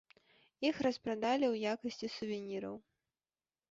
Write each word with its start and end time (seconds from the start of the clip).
Іх 0.69 0.75
распрадалі 0.87 1.45
ў 1.53 1.77
якасці 1.77 2.07
сувеніраў. 2.17 2.75